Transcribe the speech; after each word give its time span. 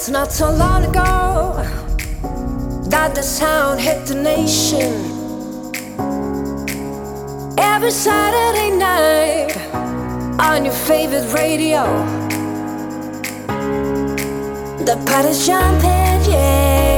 It's 0.00 0.08
not 0.08 0.30
so 0.30 0.52
long 0.52 0.84
ago 0.84 1.54
that 2.88 3.16
the 3.16 3.22
sound 3.22 3.80
hit 3.80 4.06
the 4.06 4.14
nation. 4.14 4.94
Every 7.58 7.90
Saturday 7.90 8.70
night 8.76 9.56
on 10.38 10.64
your 10.64 10.78
favorite 10.86 11.26
radio, 11.34 11.82
the 14.84 14.96
party's 15.04 15.44
jumping, 15.44 16.30
yeah. 16.30 16.97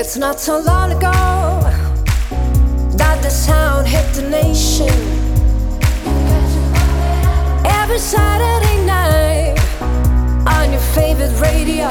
It's 0.00 0.16
not 0.16 0.40
so 0.40 0.58
long 0.58 0.92
ago 0.92 1.12
that 2.96 3.20
the 3.20 3.28
sound 3.28 3.86
hit 3.86 4.06
the 4.14 4.22
nation. 4.30 4.88
Every 7.66 7.98
Saturday 7.98 8.78
night 8.86 9.58
on 10.46 10.72
your 10.72 10.80
favorite 10.96 11.38
radio, 11.38 11.90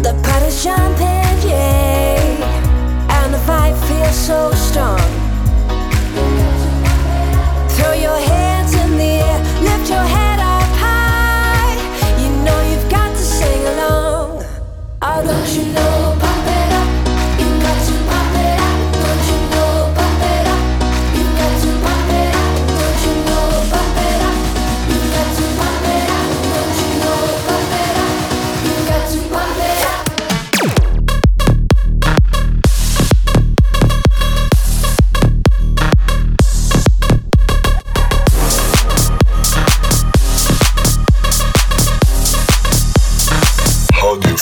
the 0.00 0.14
party's 0.22 0.62
jumping, 0.62 1.36
yeah, 1.42 3.10
and 3.10 3.34
the 3.34 3.38
vibe 3.38 3.76
feels 3.88 4.14
so 4.14 4.52
strong. 4.52 5.29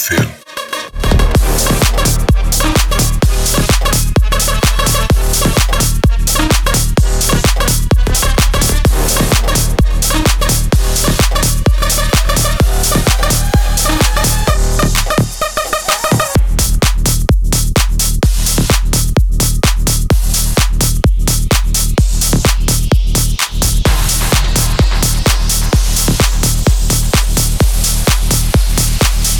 Film. 0.08 0.37